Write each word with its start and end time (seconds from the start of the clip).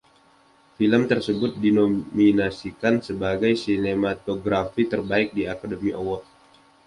Film 0.81 1.01
tersebut 1.11 1.51
dinominasikan 1.63 2.95
sebagai 3.07 3.51
Sinematografi 3.63 4.83
Terbaik 4.91 5.29
di 5.37 5.43
Academy 5.55 5.91
Award. 5.99 6.25